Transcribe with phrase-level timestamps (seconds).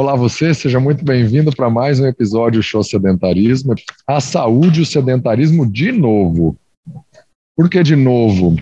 [0.00, 3.74] Olá você, seja muito bem-vindo para mais um episódio Show Sedentarismo.
[4.06, 6.56] A saúde e o sedentarismo de novo.
[7.54, 8.56] Por que de novo?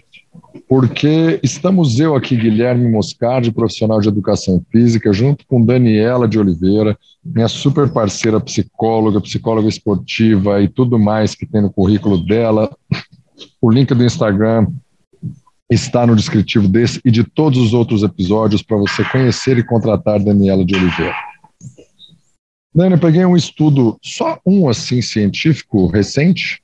[0.69, 6.99] Porque estamos eu aqui, Guilherme Moscardi, profissional de educação física, junto com Daniela de Oliveira,
[7.25, 12.69] minha super parceira psicóloga, psicóloga esportiva e tudo mais que tem no currículo dela.
[13.63, 14.67] O link do Instagram
[15.71, 20.19] está no descritivo desse e de todos os outros episódios para você conhecer e contratar
[20.19, 21.28] Daniela de Oliveira.
[22.75, 26.63] Dani, eu peguei um estudo, só um assim, científico, recente,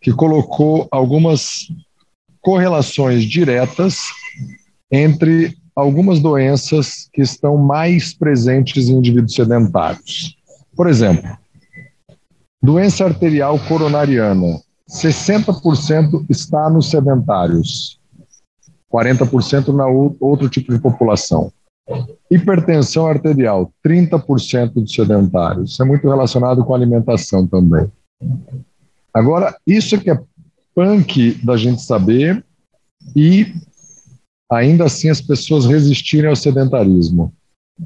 [0.00, 1.68] que colocou algumas
[2.40, 3.98] correlações diretas
[4.90, 10.36] entre algumas doenças que estão mais presentes em indivíduos sedentários.
[10.76, 11.36] Por exemplo,
[12.62, 17.98] doença arterial coronariana, 60% está nos sedentários.
[18.92, 21.52] 40% na outro tipo de população.
[22.30, 25.72] Hipertensão arterial, 30% dos sedentários.
[25.72, 27.90] Isso é muito relacionado com alimentação também.
[29.12, 30.18] Agora, isso que é
[30.74, 32.44] punk da gente saber
[33.14, 33.54] e
[34.50, 37.32] ainda assim as pessoas resistirem ao sedentarismo.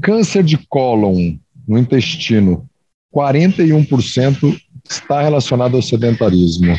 [0.01, 2.69] Câncer de cólon no intestino,
[3.15, 6.77] 41% está relacionado ao sedentarismo.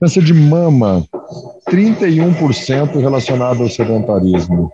[0.00, 1.04] Câncer de mama,
[1.68, 4.70] 31% relacionado ao sedentarismo.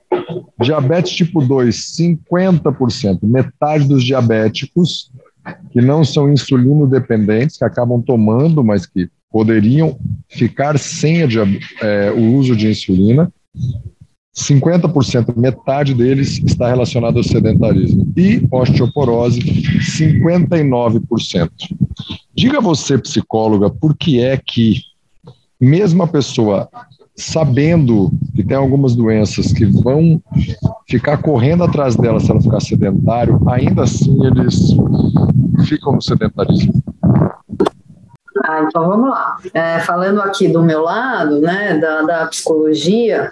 [0.62, 3.20] Diabetes tipo 2, 50%.
[3.22, 5.10] Metade dos diabéticos
[5.70, 11.26] que não são insulino dependentes, que acabam tomando, mas que poderiam ficar sem a,
[11.82, 13.32] é, o uso de insulina.
[14.36, 18.12] 50%, metade deles está relacionado ao sedentarismo.
[18.16, 21.50] E osteoporose, 59%.
[22.34, 24.82] Diga você, psicóloga, por que é que
[25.60, 26.68] mesmo a pessoa
[27.20, 30.20] sabendo que tem algumas doenças que vão
[30.88, 34.70] ficar correndo atrás dela se ela ficar sedentário, ainda assim eles
[35.66, 36.82] ficam no sedentarismo.
[38.44, 39.36] Ah, então vamos lá.
[39.52, 43.30] É, falando aqui do meu lado, né, da, da psicologia,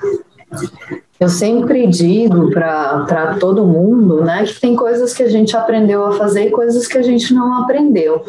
[1.19, 6.13] eu sempre digo para todo mundo, né, que tem coisas que a gente aprendeu a
[6.13, 8.23] fazer e coisas que a gente não aprendeu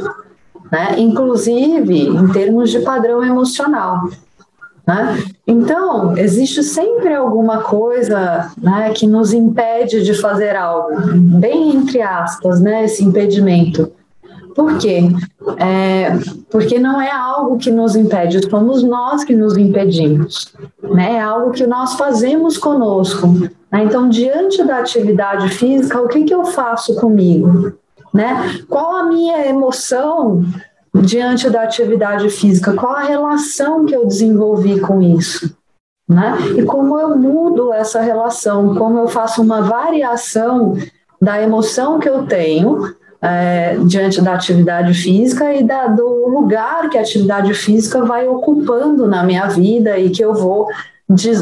[0.72, 0.96] né?
[0.98, 4.10] inclusive em termos de padrão emocional.
[4.90, 5.24] Né?
[5.46, 12.60] Então, existe sempre alguma coisa né, que nos impede de fazer algo, bem entre aspas,
[12.60, 13.92] né, esse impedimento.
[14.56, 15.04] Por quê?
[15.58, 16.18] É,
[16.50, 20.52] porque não é algo que nos impede, somos nós que nos impedimos.
[20.82, 21.18] Né?
[21.18, 23.28] É algo que nós fazemos conosco.
[23.72, 23.84] Né?
[23.84, 27.78] Então, diante da atividade física, o que, que eu faço comigo?
[28.14, 28.60] né?
[28.68, 30.44] Qual a minha emoção
[30.94, 32.74] diante da atividade física?
[32.74, 35.56] Qual a relação que eu desenvolvi com isso?
[36.08, 36.36] Né?
[36.58, 40.76] E como eu mudo essa relação, como eu faço uma variação
[41.22, 46.98] da emoção que eu tenho é, diante da atividade física e da, do lugar que
[46.98, 50.68] a atividade física vai ocupando na minha vida e que eu vou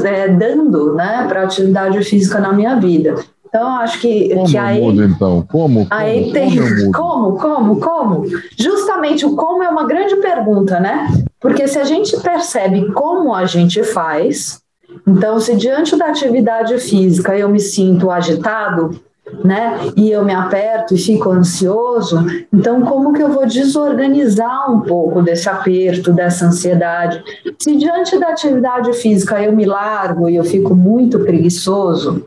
[0.06, 3.16] é, dando né, para a atividade física na minha vida.
[3.47, 4.81] Então, acho que, como que aí.
[4.81, 5.47] Mudo, então?
[5.50, 5.88] Como?
[5.90, 6.91] Aí como, tem.
[6.91, 8.25] Como, como, como?
[8.58, 11.08] Justamente o como é uma grande pergunta, né?
[11.40, 14.62] Porque se a gente percebe como a gente faz,
[15.08, 19.00] então, se diante da atividade física eu me sinto agitado,
[19.44, 19.91] né?
[19.96, 25.22] E eu me aperto e fico ansioso, então como que eu vou desorganizar um pouco
[25.22, 27.22] desse aperto, dessa ansiedade?
[27.59, 32.25] Se diante da atividade física eu me largo e eu fico muito preguiçoso,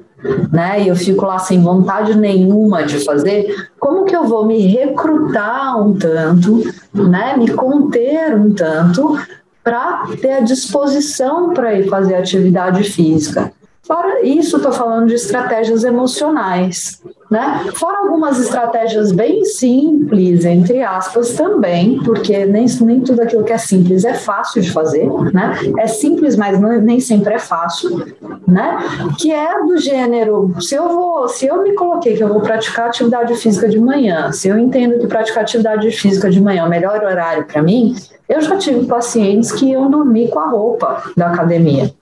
[0.51, 0.83] né?
[0.83, 5.81] E eu fico lá sem vontade nenhuma de fazer, como que eu vou me recrutar
[5.81, 6.63] um tanto,
[6.95, 7.37] né?
[7.37, 9.19] Me conter um tanto
[9.63, 13.53] para ter a disposição para ir fazer atividade física?
[13.83, 17.71] Fora isso, estou falando de estratégias emocionais, né?
[17.75, 23.59] Fora algumas estratégias bem simples, entre aspas, também, porque nem, nem tudo aquilo que é
[23.59, 25.57] simples é fácil de fazer, né?
[25.79, 28.05] É simples, mas não, nem sempre é fácil,
[28.47, 28.79] né?
[29.19, 32.89] Que é do gênero, se eu vou, se eu me coloquei que eu vou praticar
[32.89, 36.71] atividade física de manhã, se eu entendo que praticar atividade física de manhã é o
[36.71, 37.95] melhor horário para mim,
[38.29, 41.93] eu já tive pacientes que iam dormir com a roupa da academia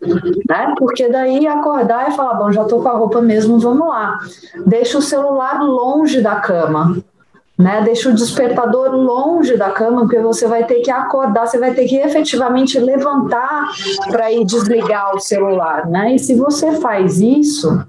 [0.00, 0.74] né?
[0.78, 4.18] Porque daí acordar e falar, bom, já estou com a roupa mesmo, vamos lá.
[4.66, 6.96] Deixa o celular longe da cama,
[7.58, 7.82] né?
[7.82, 11.86] Deixa o despertador longe da cama, porque você vai ter que acordar, você vai ter
[11.86, 13.70] que efetivamente levantar
[14.10, 16.14] para ir desligar o celular, né?
[16.14, 17.84] E se você faz isso,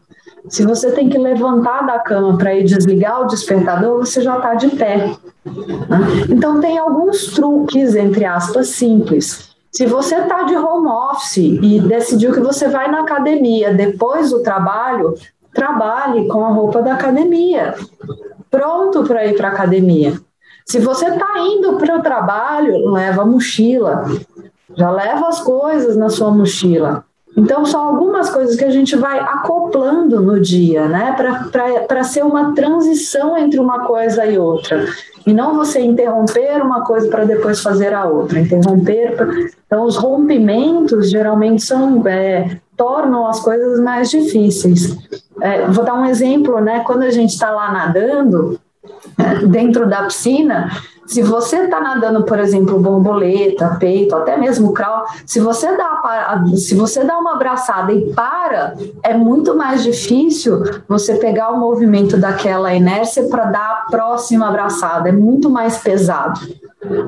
[0.50, 4.54] se você tem que levantar da cama para ir desligar o despertador, você já está
[4.56, 5.16] de pé.
[5.46, 6.00] Né?
[6.30, 12.34] Então tem alguns truques, entre aspas, simples se você está de home office e decidiu
[12.34, 15.16] que você vai na academia depois do trabalho,
[15.54, 17.76] trabalhe com a roupa da academia,
[18.50, 20.20] pronto para ir para a academia.
[20.66, 24.06] Se você está indo para o trabalho, leva a mochila,
[24.76, 27.06] já leva as coisas na sua mochila.
[27.36, 31.16] Então, são algumas coisas que a gente vai acoplando no dia, né?
[31.88, 34.86] Para ser uma transição entre uma coisa e outra.
[35.26, 38.40] E não você interromper uma coisa para depois fazer a outra.
[38.40, 39.16] Interromper.
[39.16, 39.28] Pra...
[39.66, 42.06] Então, os rompimentos geralmente são.
[42.08, 44.98] É, tornam as coisas mais difíceis.
[45.40, 46.82] É, vou dar um exemplo, né?
[46.86, 48.60] Quando a gente está lá nadando,
[49.48, 50.70] dentro da piscina,
[51.12, 56.74] se você está nadando, por exemplo, borboleta, peito, até mesmo crawl, se você dá se
[56.74, 62.74] você dá uma abraçada e para, é muito mais difícil você pegar o movimento daquela
[62.74, 66.40] inércia para dar a próxima abraçada, é muito mais pesado,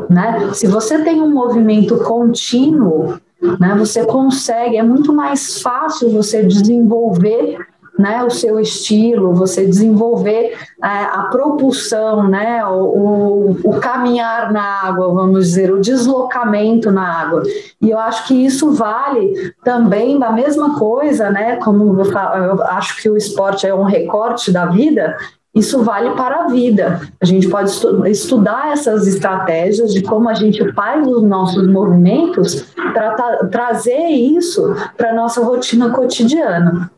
[0.10, 0.50] né?
[0.54, 3.18] Se você tem um movimento contínuo,
[3.58, 7.58] né, você consegue, é muito mais fácil você desenvolver
[7.98, 14.82] né, o seu estilo, você desenvolver é, a propulsão, né, o, o, o, caminhar na
[14.84, 17.44] água, vamos dizer, o deslocamento na água.
[17.82, 23.02] E eu acho que isso vale também da mesma coisa, né, como eu, eu acho
[23.02, 25.16] que o esporte é um recorte da vida,
[25.54, 27.02] isso vale para a vida.
[27.22, 32.74] A gente pode estu estudar essas estratégias de como a gente faz os nossos movimentos
[32.94, 36.92] para trazer isso para a nossa rotina cotidiana.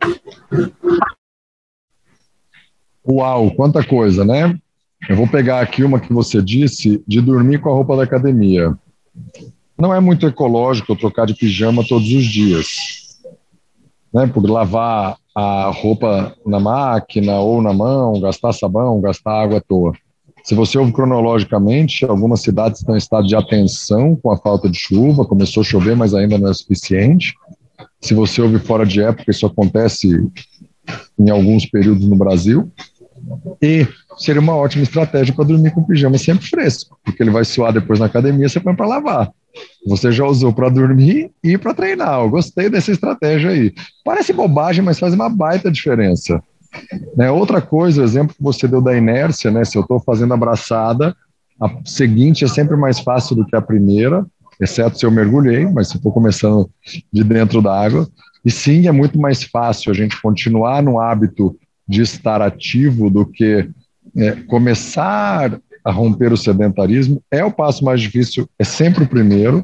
[3.08, 4.58] Uau, quanta coisa, né?
[5.10, 8.74] Eu vou pegar aqui uma que você disse de dormir com a roupa da academia.
[9.78, 13.20] Não é muito ecológico eu trocar de pijama todos os dias.
[14.14, 14.26] Né?
[14.28, 19.92] Por lavar a roupa na máquina ou na mão, gastar sabão, gastar água à toa.
[20.46, 24.78] Se você ouve cronologicamente, algumas cidades estão em estado de atenção com a falta de
[24.78, 27.34] chuva, começou a chover, mas ainda não é suficiente.
[28.00, 30.08] Se você ouve fora de época, isso acontece
[31.20, 32.72] em alguns períodos no Brasil.
[33.62, 37.44] E seria uma ótima estratégia para dormir com o pijama sempre fresco, porque ele vai
[37.44, 39.32] suar depois na academia, você põe para lavar.
[39.86, 42.20] Você já usou para dormir e para treinar.
[42.20, 43.74] Eu gostei dessa estratégia aí.
[44.04, 46.42] Parece bobagem, mas faz uma baita diferença.
[47.16, 47.32] Né?
[47.32, 49.64] Outra coisa, o exemplo que você deu da inércia, né?
[49.64, 51.16] Se eu estou fazendo abraçada,
[51.60, 54.26] a seguinte é sempre mais fácil do que a primeira,
[54.60, 56.70] exceto se eu mergulhei, mas se for começando
[57.12, 58.08] de dentro da água.
[58.44, 61.58] E sim, é muito mais fácil a gente continuar no hábito
[61.88, 63.70] de estar ativo do que
[64.18, 67.22] é, começar a romper o sedentarismo.
[67.30, 69.64] É o passo mais difícil, é sempre o primeiro,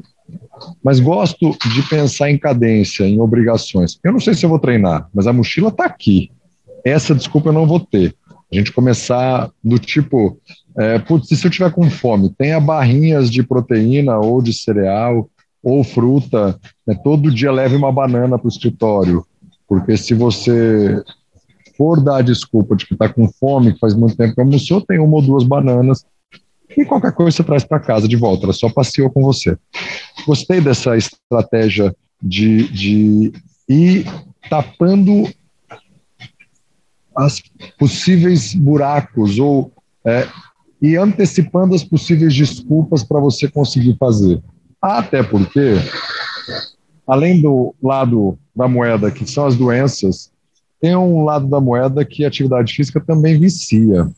[0.82, 3.98] mas gosto de pensar em cadência, em obrigações.
[4.04, 6.30] Eu não sei se eu vou treinar, mas a mochila está aqui.
[6.84, 8.14] Essa desculpa eu não vou ter.
[8.52, 10.38] A gente começar do tipo,
[10.78, 15.28] é, putz, se eu tiver com fome, tenha barrinhas de proteína ou de cereal
[15.62, 19.24] ou fruta, né, todo dia leve uma banana para o escritório,
[19.68, 21.02] porque se você
[21.76, 24.80] for dar a desculpa de que está com fome, que faz muito tempo que almoçou,
[24.80, 26.04] tem uma ou duas bananas
[26.76, 29.56] e qualquer coisa você traz para casa de volta, ela só passeou com você.
[30.26, 33.32] Gostei dessa estratégia de, de
[33.68, 34.06] ir
[34.48, 35.28] tapando
[37.14, 37.42] as
[37.78, 39.70] possíveis buracos ou
[40.04, 40.26] é,
[40.80, 44.42] e antecipando as possíveis desculpas para você conseguir fazer.
[44.80, 45.74] Até porque,
[47.06, 50.31] além do lado da moeda, que são as doenças,
[50.82, 54.10] tem um lado da moeda que a atividade física também vicia.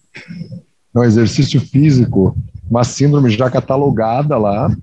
[0.94, 2.34] É um exercício físico,
[2.70, 4.74] uma síndrome já catalogada lá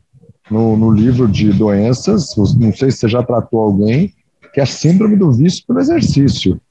[0.48, 4.14] no, no livro de doenças, não sei se você já tratou alguém,
[4.54, 6.62] que é a síndrome do vício pelo exercício,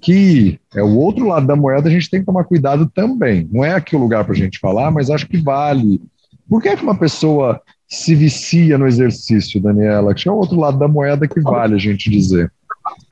[0.00, 3.48] que é o outro lado da moeda, a gente tem que tomar cuidado também.
[3.52, 6.02] Não é aqui o lugar para a gente falar, mas acho que vale.
[6.48, 10.14] Por que, é que uma pessoa se vicia no exercício, Daniela?
[10.14, 12.50] Que é o outro lado da moeda que vale a gente dizer.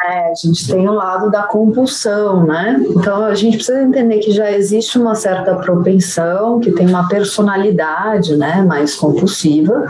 [0.02, 2.84] É, a gente tem o lado da compulsão, né?
[2.90, 8.36] Então a gente precisa entender que já existe uma certa propensão, que tem uma personalidade,
[8.36, 9.86] né, mais compulsiva,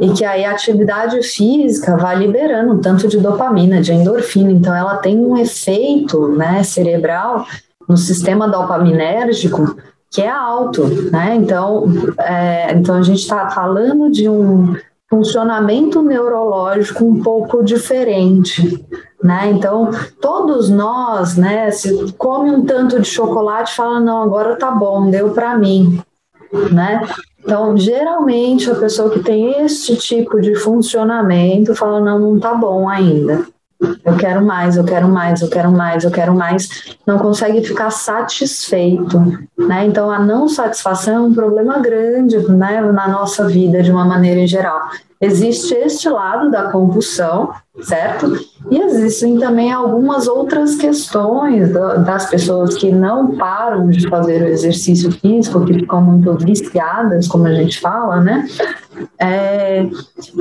[0.00, 4.50] e que aí a atividade física vai liberando um tanto de dopamina, de endorfina.
[4.50, 7.46] Então ela tem um efeito, né, cerebral
[7.88, 9.76] no sistema dopaminérgico
[10.10, 11.36] que é alto, né?
[11.36, 11.84] Então,
[12.18, 14.74] é, então a gente está falando de um
[15.08, 18.84] funcionamento neurológico um pouco diferente,
[19.22, 19.50] né?
[19.50, 25.10] Então, todos nós, né, se come um tanto de chocolate, fala não, agora tá bom,
[25.10, 26.00] deu para mim,
[26.70, 27.08] né?
[27.40, 32.88] Então, geralmente a pessoa que tem este tipo de funcionamento fala não, não tá bom
[32.88, 33.46] ainda.
[33.80, 36.68] Eu quero mais, eu quero mais, eu quero mais, eu quero mais.
[37.06, 39.18] Não consegue ficar satisfeito,
[39.56, 39.86] né?
[39.86, 44.40] Então a não satisfação é um problema grande, né, na nossa vida de uma maneira
[44.40, 44.88] em geral.
[45.20, 47.50] Existe este lado da compulsão,
[47.82, 48.38] certo?
[48.70, 55.10] E existem também algumas outras questões das pessoas que não param de fazer o exercício
[55.10, 58.46] físico, que ficam muito viciadas, como a gente fala, né?
[59.18, 59.86] É,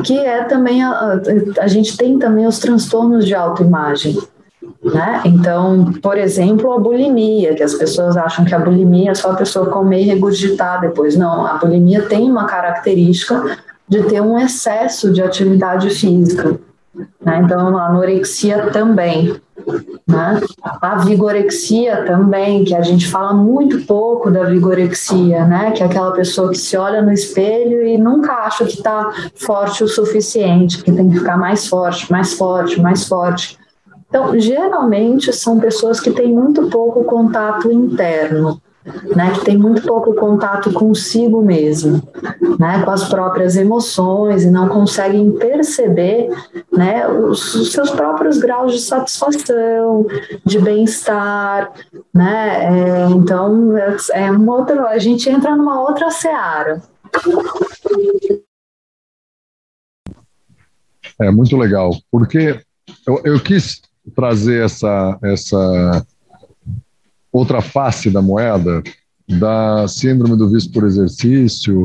[0.04, 1.22] que é também a,
[1.60, 4.18] a gente tem também os transtornos de autoimagem.
[4.84, 5.22] Né?
[5.26, 9.36] Então, por exemplo, a bulimia, que as pessoas acham que a bulimia é só a
[9.36, 11.16] pessoa comer e regurgitar depois.
[11.16, 16.60] Não, a bulimia tem uma característica de ter um excesso de atividade física.
[17.22, 17.42] Né?
[17.44, 19.36] Então, a anorexia também.
[20.08, 20.42] Né?
[20.82, 25.72] A vigorexia também, que a gente fala muito pouco da vigorexia, né?
[25.72, 29.84] que é aquela pessoa que se olha no espelho e nunca acha que está forte
[29.84, 33.58] o suficiente, que tem que ficar mais forte, mais forte, mais forte.
[34.08, 38.62] Então, geralmente são pessoas que têm muito pouco contato interno
[39.16, 42.02] né, que tem muito pouco contato consigo mesmo,
[42.60, 46.30] né, com as próprias emoções e não conseguem perceber,
[46.72, 50.06] né, os, os seus próprios graus de satisfação,
[50.46, 51.72] de bem-estar,
[52.14, 56.82] né, é, então é, é um outro, a gente entra numa outra seara.
[61.20, 62.60] É muito legal, porque
[63.08, 63.82] eu, eu quis
[64.16, 66.06] trazer essa, essa
[67.38, 68.84] outra face da moeda,
[69.28, 71.84] da síndrome do vício por exercício,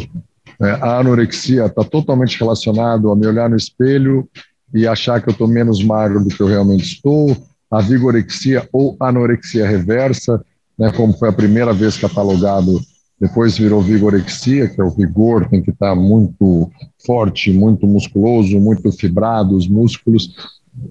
[0.60, 4.28] é, a anorexia está totalmente relacionado a me olhar no espelho
[4.72, 7.36] e achar que eu estou menos magro do que eu realmente estou,
[7.70, 10.42] a vigorexia ou anorexia reversa,
[10.78, 12.80] né, como foi a primeira vez catalogado,
[13.20, 16.70] depois virou vigorexia, que é o vigor, tem que estar tá muito
[17.06, 20.34] forte, muito musculoso, muito fibrado os músculos,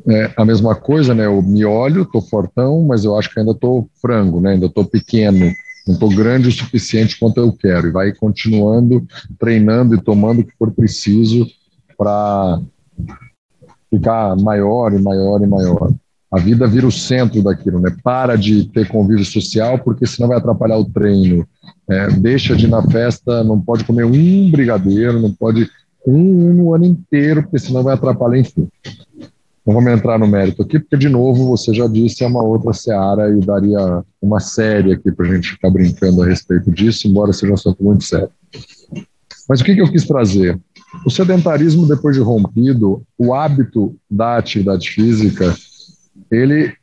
[0.07, 1.25] é, a mesma coisa, né?
[1.25, 4.51] Eu me olho, tô fortão, mas eu acho que ainda tô frango, né?
[4.51, 5.51] Ainda tô pequeno,
[5.87, 7.87] não tô grande o suficiente quanto eu quero.
[7.87, 9.05] E vai continuando
[9.39, 11.47] treinando e tomando o que for preciso
[11.97, 12.61] para
[13.89, 15.91] ficar maior e maior e maior.
[16.31, 17.93] A vida vira o centro daquilo, né?
[18.01, 21.45] Para de ter convívio social, porque senão vai atrapalhar o treino.
[21.89, 25.69] É, deixa de ir na festa, não pode comer um brigadeiro, não pode
[26.07, 28.69] um, um no ano inteiro, porque senão vai atrapalhar, enfim.
[29.65, 32.73] Não vamos entrar no mérito aqui, porque, de novo, você já disse, é uma outra
[32.73, 37.31] seara e daria uma série aqui para a gente ficar brincando a respeito disso, embora
[37.31, 38.29] seja um assunto muito sério.
[39.47, 40.59] Mas o que, que eu quis trazer?
[41.05, 45.55] O sedentarismo, depois de rompido, o hábito da atividade física,
[46.31, 46.73] ele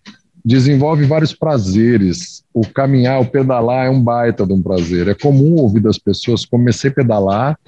[0.45, 2.45] desenvolve vários prazeres.
[2.55, 5.09] O caminhar, o pedalar é um baita de um prazer.
[5.09, 7.59] É comum ouvir das pessoas, comecei a pedalar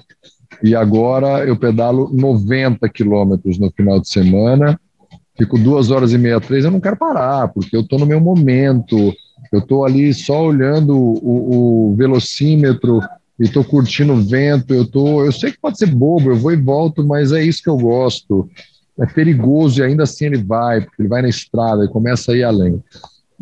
[0.63, 4.79] e agora eu pedalo 90 quilômetros no final de semana
[5.41, 8.21] fico duas horas e meia, três, eu não quero parar, porque eu estou no meu
[8.21, 8.95] momento,
[9.51, 13.01] eu estou ali só olhando o, o velocímetro
[13.39, 16.51] e estou curtindo o vento, eu tô, eu sei que pode ser bobo, eu vou
[16.51, 18.47] e volto, mas é isso que eu gosto.
[18.99, 22.37] É perigoso e ainda assim ele vai, porque ele vai na estrada e começa a
[22.37, 22.79] ir além.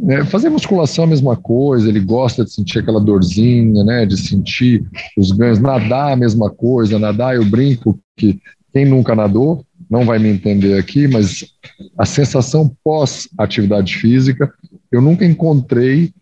[0.08, 4.16] É, fazer musculação é a mesma coisa, ele gosta de sentir aquela dorzinha, né, de
[4.16, 4.86] sentir
[5.18, 5.60] os ganhos.
[5.60, 8.40] Nadar é a mesma coisa, nadar eu brinco que
[8.72, 11.46] quem nunca nadou não vai me entender aqui, mas
[11.98, 14.54] a sensação pós-atividade física,
[14.92, 16.14] eu nunca encontrei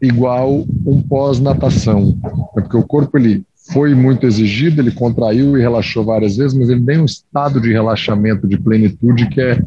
[0.00, 2.18] igual um pós-natação.
[2.56, 6.68] É porque o corpo ele foi muito exigido, ele contraiu e relaxou várias vezes, mas
[6.68, 9.58] ele tem um estado de relaxamento, de plenitude que é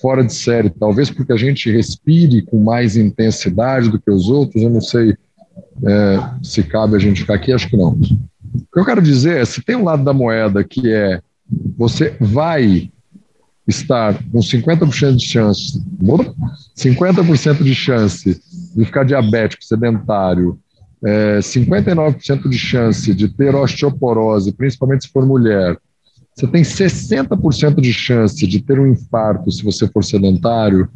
[0.00, 0.70] fora de série.
[0.70, 5.16] Talvez porque a gente respire com mais intensidade do que os outros, eu não sei
[5.84, 7.90] é, se cabe a gente ficar aqui, acho que não.
[7.90, 11.20] O que eu quero dizer é, se tem um lado da moeda que é
[11.76, 12.90] você vai
[13.66, 15.82] estar com 50% de chance,
[16.76, 18.42] 50% de chance
[18.76, 20.58] de ficar diabético, sedentário,
[21.04, 25.76] é, 59% de chance de ter osteoporose, principalmente se for mulher,
[26.34, 30.88] você tem 60% de chance de ter um infarto se você for sedentário.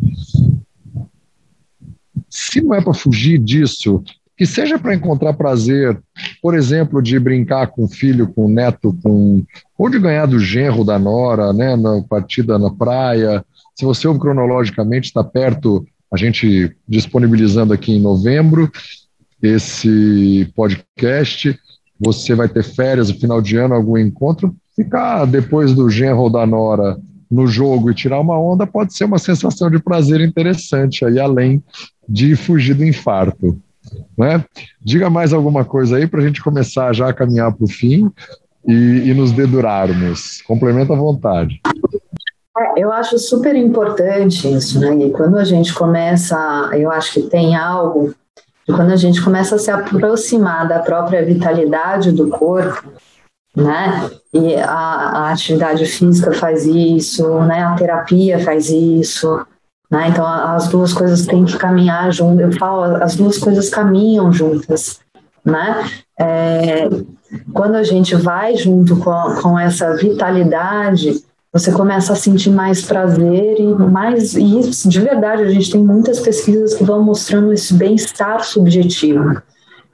[2.30, 4.02] Se não é para fugir disso,
[4.36, 5.98] que seja para encontrar prazer,
[6.42, 9.42] por exemplo, de brincar com o filho, com o neto, com,
[9.78, 13.44] ou de ganhar do genro da nora, né, na partida na praia.
[13.74, 18.70] Se você ouve cronologicamente, está perto, a gente disponibilizando aqui em novembro
[19.42, 21.58] esse podcast.
[21.98, 24.54] Você vai ter férias no final de ano, algum encontro.
[24.74, 26.98] Ficar depois do genro da nora
[27.30, 31.62] no jogo e tirar uma onda pode ser uma sensação de prazer interessante, aí além
[32.08, 33.60] de fugir do infarto.
[34.16, 34.44] Né?
[34.80, 38.10] Diga mais alguma coisa aí para a gente começar já a caminhar para o fim
[38.66, 40.42] e, e, nos dedurarmos.
[40.42, 41.60] Complementa à vontade.
[42.58, 45.06] É, eu acho super importante isso, né?
[45.06, 48.14] E quando a gente começa, eu acho que tem algo,
[48.66, 52.90] quando a gente começa a se aproximar da própria vitalidade do corpo,
[53.54, 54.10] né?
[54.32, 57.62] E a, a atividade física faz isso, né?
[57.62, 59.46] A terapia faz isso,
[59.90, 60.08] né?
[60.08, 62.40] Então as duas coisas têm que caminhar junto.
[62.40, 65.00] Eu falo, as duas coisas caminham juntas,
[65.44, 65.84] né?
[66.18, 66.88] É,
[67.52, 73.58] quando a gente vai junto com, com essa vitalidade, você começa a sentir mais prazer
[73.58, 77.72] e mais e isso, de verdade a gente tem muitas pesquisas que vão mostrando esse
[77.74, 79.40] bem-estar subjetivo.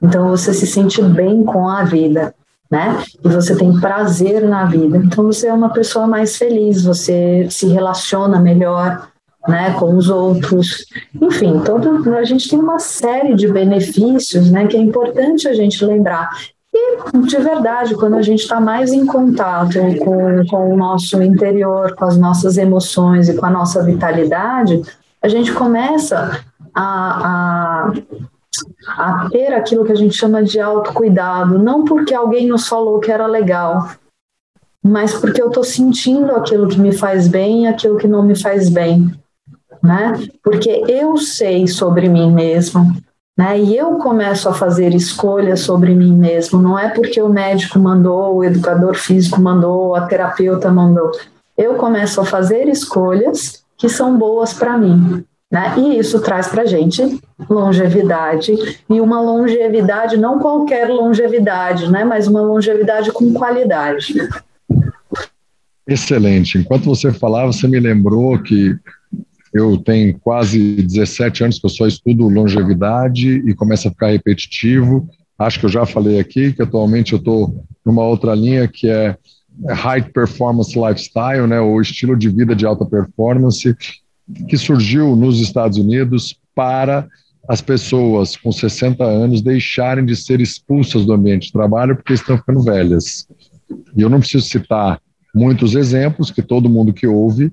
[0.01, 2.35] Então você se sente bem com a vida,
[2.69, 3.01] né?
[3.23, 4.97] E você tem prazer na vida.
[4.97, 9.07] Então você é uma pessoa mais feliz, você se relaciona melhor,
[9.47, 10.85] né, com os outros.
[11.21, 15.83] Enfim, todo a gente tem uma série de benefícios, né, que é importante a gente
[15.85, 16.29] lembrar.
[16.73, 16.97] E,
[17.27, 22.05] de verdade, quando a gente está mais em contato com, com o nosso interior, com
[22.05, 24.81] as nossas emoções e com a nossa vitalidade,
[25.21, 27.93] a gente começa a, a,
[28.97, 33.11] a ter aquilo que a gente chama de autocuidado, não porque alguém nos falou que
[33.11, 33.89] era legal,
[34.83, 38.35] mas porque eu estou sentindo aquilo que me faz bem e aquilo que não me
[38.35, 39.13] faz bem.
[39.83, 40.13] Né?
[40.41, 42.95] Porque eu sei sobre mim mesmo,
[43.37, 43.59] né?
[43.59, 48.37] E eu começo a fazer escolhas sobre mim mesmo, não é porque o médico mandou,
[48.37, 51.11] o educador físico mandou, a terapeuta mandou.
[51.57, 55.25] Eu começo a fazer escolhas que são boas para mim.
[55.51, 55.75] Né?
[55.77, 58.51] E isso traz para a gente longevidade,
[58.89, 62.03] e uma longevidade, não qualquer longevidade, né?
[62.03, 64.15] mas uma longevidade com qualidade.
[65.85, 66.57] Excelente.
[66.57, 68.75] Enquanto você falava, você me lembrou que
[69.53, 75.07] eu tenho quase 17 anos que eu só estudo longevidade e começa a ficar repetitivo.
[75.37, 79.15] Acho que eu já falei aqui que atualmente eu estou numa outra linha que é
[79.69, 83.75] High Performance Lifestyle, né, ou estilo de vida de alta performance,
[84.47, 87.07] que surgiu nos Estados Unidos para
[87.47, 92.37] as pessoas com 60 anos deixarem de ser expulsas do ambiente de trabalho porque estão
[92.37, 93.27] ficando velhas.
[93.95, 94.99] E eu não preciso citar
[95.35, 97.51] muitos exemplos que todo mundo que ouve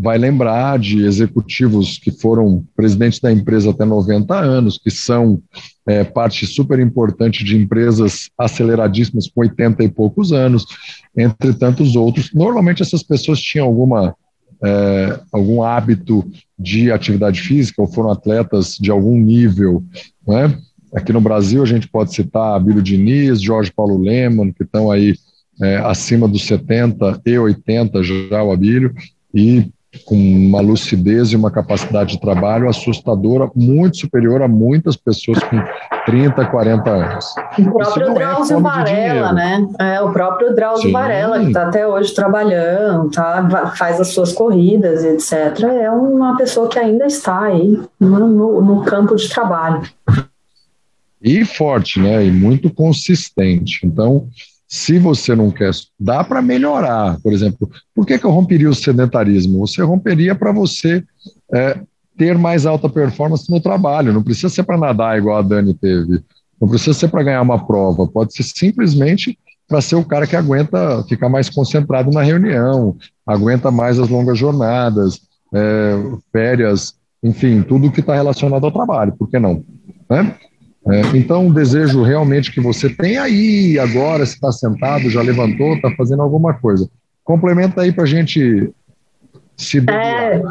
[0.00, 5.42] vai lembrar de executivos que foram presidentes da empresa até 90 anos, que são
[5.86, 10.64] é, parte super importante de empresas aceleradíssimas com 80 e poucos anos,
[11.14, 12.32] entre tantos outros.
[12.32, 14.16] Normalmente essas pessoas tinham alguma
[14.62, 16.26] é, algum hábito
[16.58, 19.82] de atividade física ou foram atletas de algum nível,
[20.26, 20.58] né?
[20.94, 25.14] Aqui no Brasil a gente pode citar Abílio Diniz, Jorge Paulo Leman, que estão aí
[25.62, 28.94] é, acima dos 70 e 80 já o Abílio,
[29.32, 29.70] e
[30.04, 35.56] com uma lucidez e uma capacidade de trabalho assustadora, muito superior a muitas pessoas com
[36.06, 37.34] 30, 40 anos.
[37.58, 39.68] O próprio é Drauzio é Varela, né?
[39.78, 40.92] É, o próprio Drauzio Sim.
[40.92, 43.72] Varela, que está até hoje trabalhando, tá?
[43.76, 45.64] faz as suas corridas, etc.
[45.64, 49.82] É uma pessoa que ainda está aí no, no, no campo de trabalho.
[51.20, 52.24] E forte, né?
[52.24, 53.80] E muito consistente.
[53.84, 54.28] Então,
[54.72, 57.18] se você não quer, dá para melhorar.
[57.20, 59.58] Por exemplo, por que, que eu romperia o sedentarismo?
[59.66, 61.02] Você romperia para você
[61.52, 61.80] é,
[62.16, 64.12] ter mais alta performance no trabalho.
[64.12, 66.22] Não precisa ser para nadar igual a Dani teve.
[66.60, 68.06] Não precisa ser para ganhar uma prova.
[68.06, 73.72] Pode ser simplesmente para ser o cara que aguenta ficar mais concentrado na reunião, aguenta
[73.72, 75.20] mais as longas jornadas,
[75.52, 75.94] é,
[76.32, 79.14] férias, enfim, tudo que está relacionado ao trabalho.
[79.18, 79.64] Por que não?
[80.08, 80.36] Né?
[80.88, 85.90] É, então, desejo realmente que você tenha aí agora, se está sentado, já levantou, está
[85.90, 86.88] fazendo alguma coisa.
[87.22, 88.72] Complementa aí para a gente
[89.56, 89.78] se.
[89.90, 90.42] É,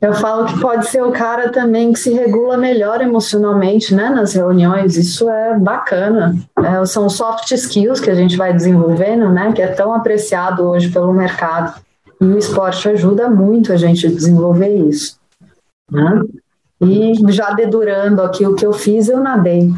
[0.00, 4.34] eu falo que pode ser o cara também que se regula melhor emocionalmente né, nas
[4.34, 6.34] reuniões, isso é bacana.
[6.58, 10.90] É, são soft skills que a gente vai desenvolvendo, né, que é tão apreciado hoje
[10.90, 11.80] pelo mercado.
[12.20, 15.18] E o esporte ajuda muito a gente a desenvolver isso.
[15.90, 16.22] Né?
[16.80, 19.72] E já dedurando aqui o que eu fiz, eu nadei.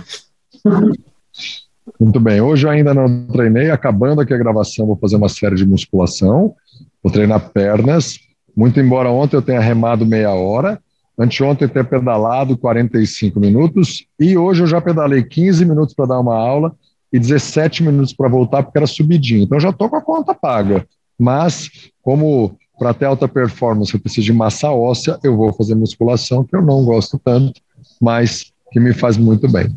[1.99, 2.41] Muito bem.
[2.41, 3.71] Hoje eu ainda não treinei.
[3.71, 6.55] Acabando aqui a gravação, vou fazer uma série de musculação.
[7.03, 8.19] Vou treinar pernas.
[8.59, 10.81] Muito embora ontem eu tenha remado meia hora,
[11.17, 16.19] anteontem eu tenha pedalado 45 minutos e hoje eu já pedalei 15 minutos para dar
[16.19, 16.75] uma aula
[17.13, 19.45] e 17 minutos para voltar porque era subidinho.
[19.45, 20.85] Então já estou com a conta paga.
[21.17, 21.71] Mas,
[22.03, 26.55] como para ter alta performance, eu preciso de massa óssea, eu vou fazer musculação, que
[26.55, 27.61] eu não gosto tanto,
[28.01, 29.75] mas que me faz muito bem.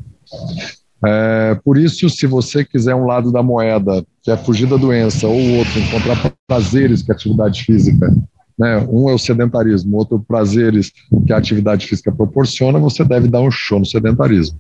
[1.03, 5.27] É, por isso, se você quiser um lado da moeda, que é fugir da doença,
[5.27, 8.13] ou o outro, encontrar prazeres que a atividade física,
[8.57, 10.91] né, um é o sedentarismo, outro prazeres
[11.25, 14.59] que a atividade física proporciona, você deve dar um show no sedentarismo.